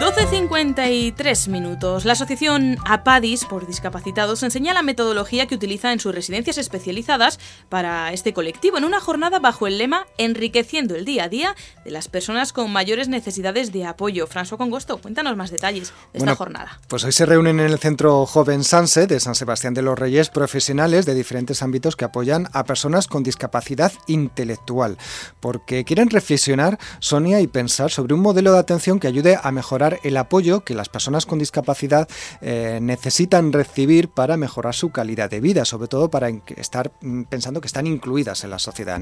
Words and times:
12.53 0.00 1.48
minutos. 1.48 2.06
La 2.06 2.14
asociación 2.14 2.78
APADIS 2.86 3.44
por 3.44 3.66
discapacitados 3.66 4.42
enseña 4.42 4.72
la 4.72 4.82
metodología 4.82 5.46
que 5.46 5.54
utiliza 5.54 5.92
en 5.92 6.00
sus 6.00 6.14
residencias 6.14 6.56
especializadas 6.56 7.38
para 7.68 8.10
este 8.14 8.32
colectivo 8.32 8.78
en 8.78 8.84
una 8.84 8.98
jornada 8.98 9.40
bajo 9.40 9.66
el 9.66 9.76
lema 9.76 10.06
Enriqueciendo 10.16 10.94
el 10.94 11.04
día 11.04 11.24
a 11.24 11.28
día 11.28 11.54
de 11.84 11.90
las 11.90 12.08
personas 12.08 12.54
con 12.54 12.72
mayores 12.72 13.08
necesidades 13.08 13.72
de 13.72 13.84
apoyo. 13.84 14.26
François 14.26 14.56
Congosto, 14.56 14.96
cuéntanos 14.96 15.36
más 15.36 15.50
detalles 15.50 15.92
de 16.14 16.20
esta 16.20 16.34
jornada. 16.34 16.80
Pues 16.88 17.04
hoy 17.04 17.12
se 17.12 17.26
reúnen 17.26 17.60
en 17.60 17.66
el 17.66 17.78
Centro 17.78 18.24
Joven 18.24 18.64
Sanse 18.64 19.06
de 19.06 19.20
San 19.20 19.34
Sebastián 19.34 19.74
de 19.74 19.82
los 19.82 19.98
Reyes 19.98 20.30
profesionales 20.30 21.04
de 21.04 21.14
diferentes 21.14 21.62
ámbitos 21.62 21.94
que 21.94 22.06
apoyan 22.06 22.48
a 22.54 22.64
personas 22.64 23.06
con 23.06 23.22
discapacidad 23.22 23.92
intelectual, 24.06 24.96
porque 25.40 25.84
quieren 25.84 26.08
reflexionar, 26.08 26.78
Sonia, 27.00 27.42
y 27.42 27.48
pensar 27.48 27.90
sobre 27.90 28.14
un 28.14 28.20
modelo 28.20 28.54
de 28.54 28.60
atención 28.60 28.98
que 28.98 29.06
ayude 29.06 29.38
a 29.42 29.52
mejorar 29.52 29.89
el 30.02 30.16
apoyo 30.16 30.60
que 30.60 30.74
las 30.74 30.88
personas 30.88 31.26
con 31.26 31.38
discapacidad 31.38 32.08
eh, 32.40 32.78
necesitan 32.80 33.52
recibir 33.52 34.08
para 34.08 34.36
mejorar 34.36 34.74
su 34.74 34.90
calidad 34.90 35.30
de 35.30 35.40
vida, 35.40 35.64
sobre 35.64 35.88
todo 35.88 36.10
para 36.10 36.28
estar 36.56 36.92
mm, 37.00 37.24
pensando 37.24 37.60
que 37.60 37.66
están 37.66 37.86
incluidas 37.86 38.44
en 38.44 38.50
la 38.50 38.58
sociedad. 38.58 39.00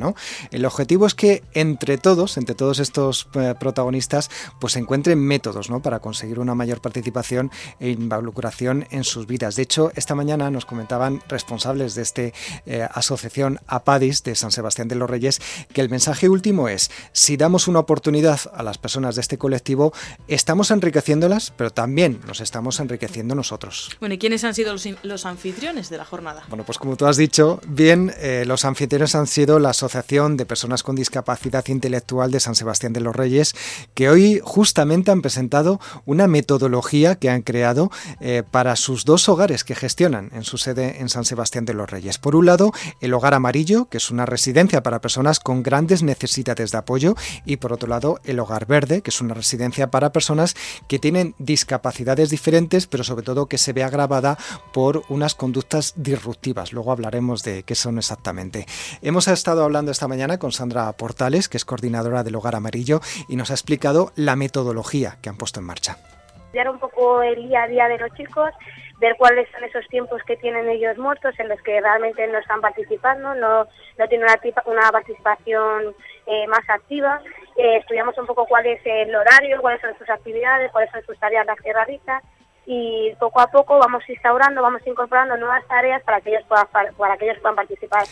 El 0.50 0.64
objetivo 0.64 1.06
es 1.06 1.14
que 1.14 1.42
entre 1.54 1.98
todos, 1.98 2.36
entre 2.36 2.54
todos 2.54 2.78
estos 2.78 3.28
eh, 3.34 3.54
protagonistas, 3.58 4.30
pues 4.60 4.74
se 4.74 4.80
encuentren 4.80 5.18
métodos 5.18 5.68
para 5.82 6.00
conseguir 6.00 6.38
una 6.38 6.54
mayor 6.54 6.80
participación 6.80 7.50
e 7.78 7.90
involucración 7.90 8.86
en 8.90 9.04
sus 9.04 9.26
vidas. 9.26 9.56
De 9.56 9.62
hecho, 9.62 9.92
esta 9.94 10.14
mañana 10.14 10.50
nos 10.50 10.64
comentaban 10.64 11.22
responsables 11.28 11.94
de 11.94 12.02
esta 12.02 12.22
eh, 12.22 12.88
asociación 12.92 13.60
APADIS 13.66 14.22
de 14.24 14.34
San 14.34 14.50
Sebastián 14.50 14.88
de 14.88 14.94
los 14.94 15.10
Reyes 15.10 15.40
que 15.72 15.80
el 15.80 15.90
mensaje 15.90 16.28
último 16.28 16.68
es, 16.68 16.90
si 17.12 17.36
damos 17.36 17.68
una 17.68 17.80
oportunidad 17.80 18.40
a 18.54 18.62
las 18.62 18.78
personas 18.78 19.14
de 19.14 19.20
este 19.20 19.38
colectivo, 19.38 19.92
estamos 20.26 20.70
en 20.70 20.77
enriqueciéndolas, 20.78 21.52
pero 21.56 21.70
también 21.70 22.20
nos 22.26 22.40
estamos 22.40 22.80
enriqueciendo 22.80 23.34
nosotros. 23.34 23.90
Bueno, 24.00 24.14
¿y 24.14 24.18
quiénes 24.18 24.44
han 24.44 24.54
sido 24.54 24.74
los, 25.02 25.26
anfitriones 25.26 25.90
de 25.90 25.98
la 25.98 26.04
jornada? 26.04 26.44
Bueno, 26.48 26.64
pues 26.64 26.78
como 26.78 26.96
tú 26.96 27.06
has 27.06 27.16
dicho, 27.16 27.60
bien, 27.66 28.12
eh, 28.18 28.44
los 28.46 28.64
anfitriones 28.64 29.14
han 29.14 29.26
sido 29.26 29.58
la 29.58 29.70
Asociación 29.70 30.36
de 30.36 30.46
Personas 30.46 30.82
con 30.82 30.96
Discapacidad 30.96 31.66
Intelectual 31.68 32.30
de 32.30 32.40
San 32.40 32.54
Sebastián 32.54 32.92
de 32.92 33.00
los 33.00 33.14
Reyes, 33.14 33.54
que 33.94 34.08
hoy 34.08 34.40
justamente 34.42 35.10
han 35.10 35.22
presentado 35.22 35.80
una 36.06 36.26
metodología 36.26 37.16
que 37.16 37.30
han 37.30 37.42
creado 37.42 37.90
eh, 38.20 38.42
para 38.48 38.76
sus 38.76 39.04
dos 39.04 39.28
hogares 39.28 39.64
que 39.64 39.74
gestionan 39.74 40.30
en 40.32 40.44
su 40.44 40.58
sede 40.58 41.00
en 41.00 41.08
San 41.08 41.24
Sebastián 41.24 41.64
de 41.64 41.74
los 41.74 41.90
Reyes. 41.90 42.18
Por 42.18 42.36
un 42.36 42.46
lado, 42.46 42.72
el 43.00 43.12
Hogar 43.14 43.34
Amarillo, 43.34 43.86
que 43.86 43.98
es 43.98 44.10
una 44.10 44.26
residencia 44.26 44.82
para 44.82 45.00
personas 45.00 45.40
con 45.40 45.62
grandes 45.62 46.02
necesidades 46.02 46.70
de 46.70 46.78
apoyo, 46.78 47.14
y 47.44 47.56
por 47.56 47.72
otro 47.72 47.88
lado, 47.88 48.20
el 48.24 48.38
Hogar 48.40 48.66
Verde, 48.66 49.02
que 49.02 49.10
es 49.10 49.20
una 49.20 49.34
residencia 49.34 49.90
para 49.90 50.12
personas 50.12 50.54
que 50.88 50.98
tienen 50.98 51.34
discapacidades 51.38 52.30
diferentes, 52.30 52.86
pero 52.86 53.04
sobre 53.04 53.24
todo 53.24 53.46
que 53.46 53.58
se 53.58 53.72
ve 53.72 53.84
agravada 53.84 54.38
por 54.72 55.02
unas 55.08 55.34
conductas 55.34 55.94
disruptivas. 55.96 56.72
Luego 56.72 56.92
hablaremos 56.92 57.42
de 57.42 57.62
qué 57.62 57.74
son 57.74 57.98
exactamente. 57.98 58.66
Hemos 59.02 59.28
estado 59.28 59.64
hablando 59.64 59.90
esta 59.90 60.08
mañana 60.08 60.38
con 60.38 60.52
Sandra 60.52 60.90
Portales, 60.92 61.48
que 61.48 61.56
es 61.56 61.64
coordinadora 61.64 62.24
del 62.24 62.36
Hogar 62.36 62.56
Amarillo, 62.56 63.00
y 63.28 63.36
nos 63.36 63.50
ha 63.50 63.54
explicado 63.54 64.12
la 64.16 64.36
metodología 64.36 65.18
que 65.22 65.28
han 65.28 65.36
puesto 65.36 65.60
en 65.60 65.66
marcha. 65.66 65.98
Estudiar 66.46 66.70
un 66.70 66.78
poco 66.78 67.22
el 67.22 67.48
día 67.48 67.64
a 67.64 67.68
día 67.68 67.88
de 67.88 67.98
los 67.98 68.12
chicos, 68.14 68.50
ver 68.98 69.16
cuáles 69.16 69.48
son 69.50 69.64
esos 69.64 69.86
tiempos 69.88 70.22
que 70.24 70.36
tienen 70.36 70.68
ellos 70.68 70.98
muertos 70.98 71.38
en 71.38 71.48
los 71.48 71.60
que 71.62 71.80
realmente 71.80 72.26
no 72.26 72.38
están 72.38 72.60
participando, 72.60 73.34
no, 73.34 73.64
no 73.64 74.08
tienen 74.08 74.26
una, 74.26 74.62
una 74.66 74.90
participación 74.90 75.94
eh, 76.26 76.46
más 76.48 76.68
activa 76.68 77.22
eh, 77.58 77.78
estudiamos 77.78 78.16
un 78.16 78.26
poco 78.26 78.46
cuál 78.46 78.64
es 78.66 78.80
el 78.84 79.12
horario, 79.14 79.60
cuáles 79.60 79.80
son 79.80 79.90
sus 79.98 80.08
actividades, 80.08 80.70
cuáles 80.70 80.92
son 80.92 81.02
sus 81.04 81.18
tareas 81.18 81.44
las 81.44 81.58
que 81.60 81.72
realiza 81.72 82.22
y 82.66 83.12
poco 83.18 83.40
a 83.40 83.48
poco 83.48 83.80
vamos 83.80 84.04
instaurando, 84.08 84.62
vamos 84.62 84.80
incorporando 84.86 85.36
nuevas 85.36 85.66
tareas 85.66 86.00
para 86.04 86.20
que 86.20 86.30
ellos 86.30 86.44
puedan, 86.46 86.68
para 86.96 87.16
que 87.16 87.24
ellos 87.24 87.38
puedan 87.40 87.56
participar. 87.56 88.04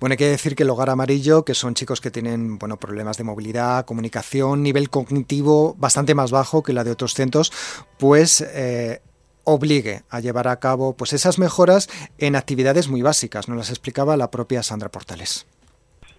Bueno, 0.00 0.12
hay 0.12 0.16
que 0.18 0.28
decir 0.28 0.54
que 0.54 0.64
el 0.64 0.70
hogar 0.70 0.90
amarillo, 0.90 1.46
que 1.46 1.54
son 1.54 1.72
chicos 1.74 2.02
que 2.02 2.10
tienen 2.10 2.58
bueno, 2.58 2.76
problemas 2.76 3.16
de 3.16 3.24
movilidad, 3.24 3.86
comunicación, 3.86 4.62
nivel 4.62 4.90
cognitivo 4.90 5.74
bastante 5.78 6.14
más 6.14 6.30
bajo 6.30 6.62
que 6.62 6.74
la 6.74 6.84
de 6.84 6.90
otros 6.90 7.14
centros, 7.14 7.52
pues 7.98 8.42
eh, 8.42 9.00
obligue 9.44 10.02
a 10.10 10.20
llevar 10.20 10.48
a 10.48 10.58
cabo 10.58 10.96
pues 10.96 11.12
esas 11.12 11.38
mejoras 11.38 11.88
en 12.18 12.36
actividades 12.36 12.88
muy 12.88 13.02
básicas. 13.02 13.48
Nos 13.48 13.58
las 13.58 13.70
explicaba 13.70 14.16
la 14.16 14.30
propia 14.30 14.62
Sandra 14.62 14.88
Portales. 14.88 15.46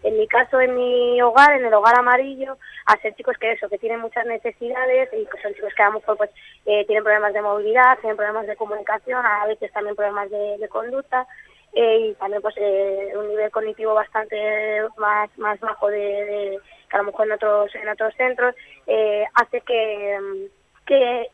En 0.04 0.18
mi 0.18 0.28
caso, 0.28 0.59
en 0.59 0.76
mi 0.76 1.22
hogar, 1.22 1.54
en 1.54 1.66
el 1.66 1.74
hogar 1.74 1.98
amarillo, 1.98 2.58
a 2.88 2.98
ser 2.98 3.14
chicos 3.16 3.38
que 3.38 3.52
eso, 3.52 3.70
que 3.70 3.78
tienen 3.78 4.00
muchas 4.00 4.26
necesidades 4.26 5.09
y 5.14 5.26
que 5.26 5.42
son 5.42 5.54
chicos 5.54 5.74
que 5.76 5.84
a 5.84 5.90
lo 5.90 6.00
mejor 6.00 6.18
pues, 6.18 6.32
eh, 6.66 6.86
tienen 6.88 7.04
problemas 7.04 7.34
de 7.34 7.42
movilidad, 7.42 8.00
tienen 8.00 8.18
problemas 8.18 8.48
de 8.48 8.56
comunicación, 8.56 9.24
a 9.24 9.46
veces 9.46 9.72
también 9.72 9.96
problemas 9.96 10.30
de, 10.32 10.68
conducta 10.70 11.28
eh, 11.74 12.09
y 12.09 12.14
también 12.16 12.42
pues 12.42 12.56
eh, 12.58 13.14
un 13.16 13.28
nivel 13.28 13.52
cognitivo 13.52 13.94
bastante 13.94 14.82
más, 14.98 15.30
más 15.38 15.59
bajo 15.59 15.88
de, 15.90 16.58
que 16.90 16.96
a 16.96 17.00
lo 17.00 17.06
mejor 17.06 17.28
en 17.28 17.34
otros, 17.34 17.76
en 17.76 17.88
otros 17.88 18.14
centros, 18.16 18.56
hace 19.36 19.62
que 19.62 20.50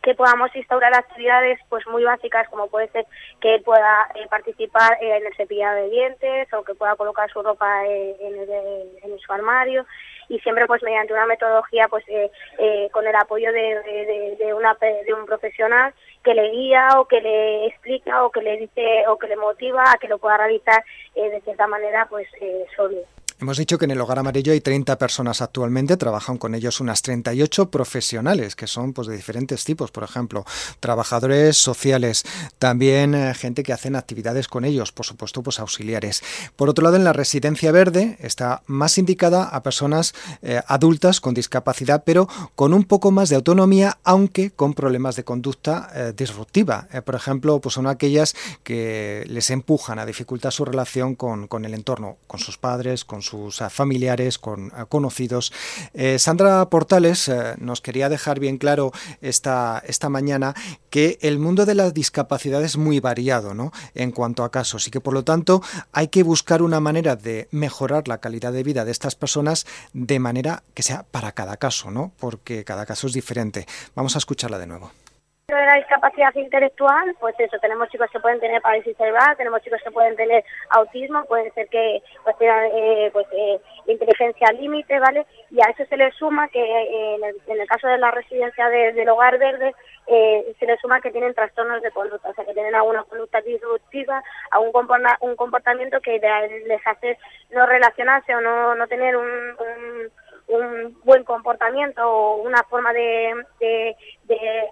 que, 0.02 0.14
podamos 0.16 0.56
instaurar 0.56 0.94
actividades 0.96 1.60
pues 1.70 1.86
muy 1.88 2.04
básicas 2.04 2.48
como 2.50 2.68
puede 2.68 2.88
ser 2.90 3.06
que 3.42 3.56
él 3.56 3.62
pueda 3.62 4.08
eh, 4.16 4.28
participar 4.30 4.98
en 5.02 5.26
el 5.26 5.36
cepillado 5.36 5.76
de 5.78 5.90
dientes 5.90 6.54
o 6.54 6.64
que 6.64 6.76
pueda 6.76 6.96
colocar 6.96 7.30
su 7.32 7.42
ropa 7.42 7.86
eh, 7.86 8.16
en, 9.04 9.20
su 9.20 9.34
armario 9.34 9.86
y 10.30 10.40
siempre 10.40 10.68
pues 10.68 10.84
mediante 10.84 11.14
una 11.14 11.26
metodología 11.26 11.88
pues 11.88 12.06
eh, 12.08 12.90
con 12.92 13.08
el 13.08 13.16
apoyo 13.16 13.52
de, 13.52 14.38
de, 14.40 14.54
una, 14.54 14.76
de 14.76 15.14
un 15.14 15.26
profesional 15.26 15.94
que 16.24 16.34
le 16.34 16.50
guía 16.52 16.90
o 16.98 17.06
que 17.06 17.22
le 17.22 17.66
explica 17.68 18.24
o 18.24 18.32
que 18.32 18.42
le 18.42 18.58
dice 18.58 19.06
o 19.08 19.18
que 19.18 19.28
le 19.28 19.38
motiva 19.38 19.84
a 19.88 19.98
que 19.98 20.08
lo 20.08 20.20
pueda 20.20 20.38
realizar 20.38 20.84
de 21.16 21.42
cierta 21.42 21.68
manera 21.68 22.06
pues 22.10 22.28
solo. 22.76 22.98
Hemos 23.40 23.58
dicho 23.58 23.78
que 23.78 23.86
en 23.86 23.92
el 23.92 24.02
Hogar 24.02 24.18
Amarillo 24.18 24.52
hay 24.52 24.62
30 24.62 24.98
personas 24.98 25.44
actualmente, 25.44 25.96
trabajan 25.96 26.40
con 26.40 26.56
ellos 26.56 26.80
unas 26.80 27.04
38 27.04 27.70
profesionales, 27.70 28.56
que 28.56 28.66
son 28.66 28.94
pues, 28.94 29.08
de 29.08 29.16
diferentes 29.16 29.64
tipos, 29.64 29.92
por 29.92 30.04
ejemplo, 30.04 30.44
trabajadores 30.80 31.56
sociales, 31.56 32.24
también 32.58 33.14
eh, 33.14 33.36
gente 33.36 33.62
que 33.62 33.74
hacen 33.74 33.96
actividades 33.96 34.48
con 34.48 34.66
ellos, 34.66 34.92
por 34.92 35.06
supuesto, 35.06 35.44
pues 35.44 35.60
auxiliares. 35.60 36.24
Por 36.56 36.68
otro 36.68 36.84
lado, 36.84 36.96
en 36.96 37.04
la 37.04 37.14
residencia 37.14 37.72
verde 37.72 38.18
está 38.22 38.64
más 38.66 38.98
indicada 38.98 39.44
a 39.44 39.62
personas 39.62 40.16
eh, 40.42 40.64
adultas 40.66 41.22
con 41.22 41.36
discapacidad, 41.36 42.02
pero 42.04 42.28
con 42.56 42.74
un 42.74 42.86
poco 42.86 43.12
más 43.12 43.30
de 43.30 43.36
autonomía, 43.36 44.00
aunque 44.04 44.50
con 44.50 44.74
problemas 44.74 45.16
de 45.16 45.26
conducta 45.26 45.92
eh, 45.94 46.14
disruptiva. 46.18 46.88
por 47.06 47.14
ejemplo, 47.14 47.62
pues 47.62 47.76
son 47.76 47.86
aquellas 47.86 48.36
que 48.64 49.26
les 49.28 49.52
empujan 49.52 50.00
a 50.00 50.08
dificultar 50.08 50.52
su 50.52 50.66
relación 50.66 51.14
con, 51.14 51.48
con 51.48 51.66
el 51.66 51.76
entorno, 51.76 52.18
con 52.26 52.40
sus 52.40 52.58
padres, 52.58 53.06
con 53.06 53.27
sus 53.28 53.62
eh, 53.62 53.70
familiares, 53.70 54.38
con 54.38 54.68
eh, 54.68 54.86
conocidos. 54.90 55.52
Eh, 55.94 56.20
Sandra 56.20 56.70
Portales 56.70 57.30
nos 57.58 57.82
quería 57.82 58.10
dejar 58.10 58.40
bien 58.40 58.58
claro 58.58 58.92
esta, 59.22 59.84
esta 59.86 60.10
mañana 60.10 60.54
que 60.90 61.18
el 61.22 61.40
mundo 61.40 61.66
de 61.66 61.76
la 61.76 61.92
discapacidad 61.92 62.64
es 62.64 62.78
muy 62.78 63.00
variado 63.00 63.54
¿no? 63.54 63.72
en 63.96 64.12
cuanto 64.12 64.44
a 64.44 64.52
casos 64.52 64.88
y 64.88 64.92
que 64.92 65.02
por 65.02 65.14
lo 65.14 65.24
tanto 65.24 65.62
hay 65.92 66.08
que 66.08 66.24
buscar 66.24 66.62
una 66.62 66.80
manera 66.80 67.16
de 67.16 67.48
mejorar 67.52 68.08
la 68.08 68.20
calidad 68.20 68.54
de 68.54 68.64
vida 68.64 68.86
de 68.86 68.92
estas 68.92 69.16
personas 69.16 69.66
de 69.94 70.20
manera 70.20 70.64
que 70.74 70.84
sea 70.84 71.04
para 71.04 71.32
cada 71.34 71.58
caso, 71.58 71.92
¿no? 71.92 72.12
porque 72.20 72.64
cada 72.64 72.86
caso 72.86 73.08
es 73.08 73.14
diferente. 73.14 73.68
Vamos 73.96 74.16
a 74.16 74.20
escucharla 74.20 74.58
de 74.58 74.68
nuevo. 74.68 74.92
De 75.56 75.66
la 75.66 75.76
discapacidad 75.76 76.36
intelectual, 76.36 77.16
pues 77.22 77.34
eso, 77.40 77.58
tenemos 77.60 77.88
chicos 77.88 78.12
que 78.12 78.20
pueden 78.20 78.42
tener 78.42 78.62
parálisis 78.62 78.98
cerebral, 78.98 79.38
tenemos 79.38 79.62
chicos 79.62 79.80
que 79.82 79.92
pueden 79.92 80.18
tener 80.18 80.44
autismo, 80.72 81.24
puede 81.24 81.52
ser 81.52 81.70
que 81.70 82.04
pues 82.26 82.38
tengan 82.38 82.66
eh, 82.74 83.10
pues, 83.14 83.26
eh, 83.32 83.58
inteligencia 83.86 84.52
límite, 84.52 85.00
¿vale? 85.00 85.26
Y 85.50 85.62
a 85.62 85.70
eso 85.70 85.86
se 85.86 85.96
le 85.96 86.12
suma 86.12 86.50
que 86.50 86.60
eh, 86.60 87.16
en, 87.48 87.60
el, 87.62 87.68
caso 87.70 87.88
de 87.88 87.98
la 87.98 88.12
residencia 88.12 88.68
del 88.68 89.08
hogar 89.08 89.40
verde, 89.40 89.74
se 90.06 90.66
le 90.66 90.76
suma 90.80 91.00
que 91.00 91.12
tienen 91.12 91.34
trastornos 91.34 91.82
de 91.82 91.92
conducta, 91.92 92.30
o 92.30 92.34
sea, 92.34 92.44
que 92.44 92.54
tienen 92.54 92.76
alguna 92.76 93.04
conducta 93.04 93.40
disruptiva, 93.40 94.22
algún 94.52 94.74
un 95.22 95.36
comportamiento 95.38 96.02
que 96.02 96.20
les 96.66 96.88
hace 96.88 97.18
no 97.52 97.66
relacionarse 97.66 98.36
o 98.36 98.42
no, 98.42 98.76
no 98.76 98.86
tener 98.88 99.16
un 99.16 100.12
un 100.48 100.98
buen 101.04 101.24
comportamiento 101.24 102.02
o 102.04 102.38
una 102.38 102.64
forma 102.64 102.94
de, 102.94 103.34
de, 103.60 103.96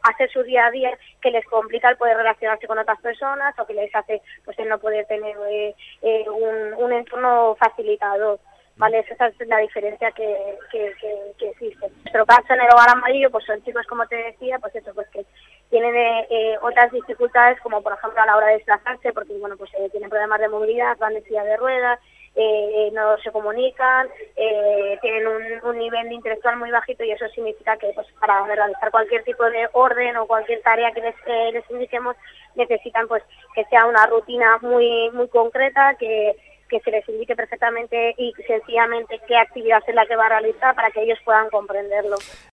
hacer 0.03 0.29
su 0.31 0.43
día 0.43 0.65
a 0.65 0.71
día 0.71 0.97
que 1.21 1.31
les 1.31 1.45
complica 1.45 1.89
el 1.89 1.97
poder 1.97 2.17
relacionarse 2.17 2.67
con 2.67 2.77
otras 2.77 2.99
personas 3.01 3.57
o 3.59 3.65
que 3.65 3.73
les 3.73 3.93
hace 3.95 4.21
pues 4.43 4.57
el 4.59 4.69
no 4.69 4.79
poder 4.79 5.05
tener 5.05 5.35
eh, 5.49 5.75
eh, 6.01 6.25
un, 6.29 6.73
un 6.83 6.93
entorno 6.93 7.55
facilitado. 7.55 8.39
¿vale? 8.77 9.05
Esa 9.09 9.27
es 9.27 9.47
la 9.47 9.59
diferencia 9.59 10.11
que, 10.11 10.57
que, 10.71 10.91
que, 11.37 11.49
existe. 11.49 11.85
En 11.85 11.93
nuestro 12.03 12.25
caso, 12.25 12.53
en 12.53 12.61
el 12.61 12.67
hogar 12.73 12.89
amarillo, 12.89 13.31
pues 13.31 13.45
son 13.45 13.63
chicos, 13.63 13.85
como 13.87 14.05
te 14.07 14.15
decía, 14.17 14.59
pues 14.59 14.75
eso, 14.75 14.93
pues 14.93 15.07
que 15.09 15.25
tienen 15.69 15.95
eh, 15.95 16.57
otras 16.61 16.91
dificultades, 16.91 17.59
como 17.61 17.81
por 17.81 17.93
ejemplo 17.93 18.21
a 18.21 18.25
la 18.25 18.35
hora 18.35 18.47
de 18.47 18.55
desplazarse, 18.55 19.13
porque, 19.13 19.33
bueno, 19.37 19.55
pues 19.57 19.71
tienen 19.91 20.09
problemas 20.09 20.41
de 20.41 20.49
movilidad, 20.49 20.97
van 20.97 21.13
de 21.13 21.21
silla 21.21 21.43
de 21.43 21.57
ruedas, 21.57 21.99
eh, 22.35 22.89
no 22.93 23.17
se 23.19 23.31
comunican, 23.31 24.09
eh, 24.35 24.97
tienen 25.01 25.27
un, 25.27 25.77
nivel 25.77 26.11
intelectual 26.11 26.57
muy 26.57 26.71
bajito 26.71 27.03
y 27.03 27.11
eso 27.11 27.27
significa 27.29 27.77
que 27.77 27.91
pues 27.93 28.07
para 28.19 28.45
realizar 28.45 28.91
cualquier 28.91 29.23
tipo 29.23 29.43
de 29.45 29.67
orden 29.73 30.17
o 30.17 30.27
cualquier 30.27 30.61
tarea 30.61 30.91
que 30.91 31.01
les, 31.01 31.15
eh, 31.25 31.51
les 31.53 31.69
indiquemos 31.69 32.15
necesitan 32.55 33.07
pues 33.07 33.23
que 33.53 33.65
sea 33.65 33.85
una 33.85 34.05
rutina 34.05 34.57
muy 34.61 35.09
muy 35.11 35.27
concreta 35.27 35.95
que 35.95 36.35
que 36.69 36.79
se 36.79 36.91
les 36.91 37.07
indique 37.07 37.35
perfectamente 37.35 38.15
y 38.17 38.33
sencillamente 38.47 39.21
qué 39.27 39.37
actividad 39.37 39.83
es 39.85 39.95
la 39.95 40.05
que 40.05 40.15
va 40.15 40.25
a 40.25 40.39
realizar 40.39 40.73
para 40.75 40.89
que 40.91 41.03
ellos 41.03 41.19
puedan 41.23 41.49
comprenderlo 41.49 42.15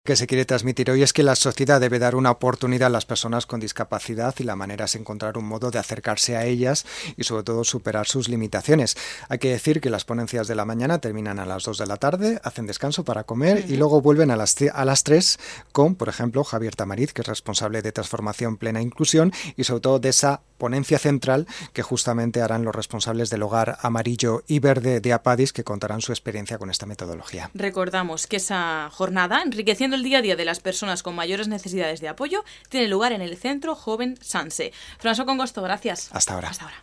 que 0.07 0.15
se 0.15 0.25
quiere 0.25 0.45
transmitir 0.45 0.89
hoy 0.89 1.03
es 1.03 1.11
que 1.11 1.21
la 1.21 1.35
sociedad 1.35 1.81
debe 1.81 1.99
dar 1.99 2.15
una 2.15 2.31
oportunidad 2.31 2.87
a 2.87 2.89
las 2.89 3.05
personas 3.05 3.45
con 3.45 3.59
discapacidad 3.59 4.33
y 4.39 4.43
la 4.43 4.55
manera 4.55 4.85
es 4.85 4.95
encontrar 4.95 5.37
un 5.37 5.43
modo 5.43 5.69
de 5.69 5.79
acercarse 5.79 6.37
a 6.37 6.45
ellas 6.45 6.85
y 7.17 7.25
sobre 7.25 7.43
todo 7.43 7.65
superar 7.65 8.07
sus 8.07 8.29
limitaciones. 8.29 8.95
Hay 9.27 9.39
que 9.39 9.49
decir 9.49 9.81
que 9.81 9.89
las 9.89 10.05
ponencias 10.05 10.47
de 10.47 10.55
la 10.55 10.63
mañana 10.63 10.99
terminan 10.99 11.39
a 11.39 11.45
las 11.45 11.65
2 11.65 11.79
de 11.79 11.87
la 11.87 11.97
tarde, 11.97 12.39
hacen 12.45 12.67
descanso 12.67 13.03
para 13.03 13.25
comer 13.25 13.65
y 13.67 13.75
luego 13.75 13.99
vuelven 14.01 14.31
a 14.31 14.37
las, 14.37 14.55
a 14.73 14.85
las 14.85 15.03
3 15.03 15.39
con, 15.73 15.95
por 15.95 16.07
ejemplo, 16.07 16.45
Javier 16.45 16.77
Tamariz, 16.77 17.11
que 17.11 17.19
es 17.19 17.27
responsable 17.27 17.81
de 17.81 17.91
transformación 17.91 18.55
plena 18.55 18.81
inclusión 18.81 19.33
y 19.57 19.65
sobre 19.65 19.81
todo 19.81 19.99
de 19.99 20.07
esa 20.07 20.39
ponencia 20.57 20.99
central 20.99 21.47
que 21.73 21.83
justamente 21.83 22.41
harán 22.41 22.63
los 22.63 22.73
responsables 22.73 23.29
del 23.29 23.43
hogar 23.43 23.77
amarillo 23.81 24.43
y 24.47 24.59
verde 24.59 25.01
de 25.01 25.11
Apadis 25.11 25.51
que 25.51 25.65
contarán 25.65 25.99
su 25.99 26.13
experiencia 26.13 26.57
con 26.57 26.69
esta 26.69 26.85
metodología. 26.85 27.51
Recordamos 27.53 28.25
que 28.25 28.37
esa 28.37 28.89
jornada, 28.91 29.41
enriqueciendo 29.43 29.96
el 29.97 30.03
día 30.03 30.19
a 30.19 30.21
día 30.21 30.35
de 30.35 30.45
las 30.45 30.59
personas 30.59 31.03
con 31.03 31.15
mayores 31.15 31.47
necesidades 31.47 31.99
de 31.99 32.07
apoyo 32.07 32.43
tiene 32.69 32.87
lugar 32.87 33.11
en 33.11 33.21
el 33.21 33.35
Centro 33.37 33.75
Joven 33.75 34.17
Sanse. 34.21 34.71
François 35.01 35.25
Congosto, 35.25 35.61
gracias. 35.61 36.09
Hasta 36.11 36.33
ahora. 36.33 36.49
Hasta 36.49 36.65
ahora. 36.65 36.75